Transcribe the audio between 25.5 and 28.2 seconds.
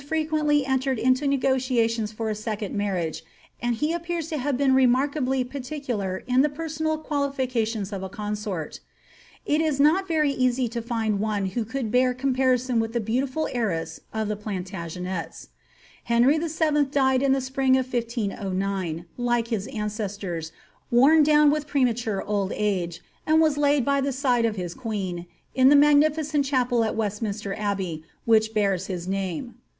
in the magnificent chapel at Westminster Abbey,